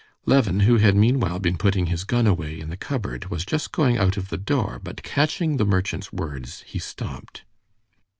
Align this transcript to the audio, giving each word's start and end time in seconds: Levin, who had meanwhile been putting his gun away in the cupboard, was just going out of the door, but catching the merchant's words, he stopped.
Levin, 0.25 0.61
who 0.61 0.77
had 0.77 0.95
meanwhile 0.95 1.37
been 1.37 1.59
putting 1.59 1.85
his 1.85 2.03
gun 2.05 2.25
away 2.25 2.59
in 2.59 2.71
the 2.71 2.75
cupboard, 2.75 3.29
was 3.29 3.45
just 3.45 3.71
going 3.71 3.99
out 3.99 4.17
of 4.17 4.29
the 4.29 4.37
door, 4.39 4.79
but 4.81 5.03
catching 5.03 5.57
the 5.57 5.63
merchant's 5.63 6.11
words, 6.11 6.63
he 6.65 6.79
stopped. 6.79 7.43